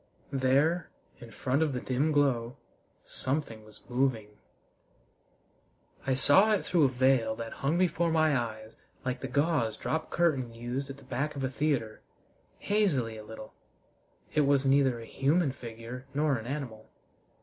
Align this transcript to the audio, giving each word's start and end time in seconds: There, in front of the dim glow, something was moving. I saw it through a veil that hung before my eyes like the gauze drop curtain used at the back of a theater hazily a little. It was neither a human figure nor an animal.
There, 0.33 0.89
in 1.19 1.29
front 1.29 1.61
of 1.61 1.73
the 1.73 1.79
dim 1.79 2.11
glow, 2.11 2.57
something 3.05 3.63
was 3.63 3.81
moving. 3.87 4.29
I 6.07 6.15
saw 6.15 6.53
it 6.53 6.65
through 6.65 6.85
a 6.85 6.89
veil 6.89 7.35
that 7.35 7.53
hung 7.61 7.77
before 7.77 8.09
my 8.09 8.35
eyes 8.35 8.77
like 9.05 9.21
the 9.21 9.27
gauze 9.27 9.77
drop 9.77 10.09
curtain 10.09 10.55
used 10.55 10.89
at 10.89 10.97
the 10.97 11.03
back 11.03 11.35
of 11.35 11.43
a 11.43 11.51
theater 11.51 12.01
hazily 12.57 13.15
a 13.15 13.23
little. 13.23 13.53
It 14.33 14.41
was 14.41 14.65
neither 14.65 14.99
a 14.99 15.05
human 15.05 15.51
figure 15.51 16.07
nor 16.15 16.35
an 16.35 16.47
animal. 16.47 16.89